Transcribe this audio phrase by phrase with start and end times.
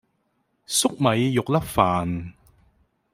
[0.65, 2.33] 粟米肉粒飯